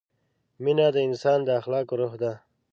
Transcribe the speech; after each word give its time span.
مینه 0.63 0.87
د 0.95 0.97
انسان 1.07 1.39
د 1.43 1.49
اخلاقو 1.59 1.93
روح 1.99 2.13
ده. 2.21 2.33